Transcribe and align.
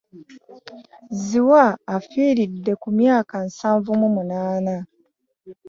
Zziwa 1.19 1.65
afiiridde 1.95 2.73
ku 2.81 2.89
myaka 2.99 3.35
nsanvu 3.47 3.89
munaana 4.13 4.75